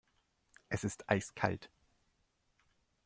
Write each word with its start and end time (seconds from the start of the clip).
Es 0.69 0.83
ist 0.83 1.07
eiskalt. 1.07 1.69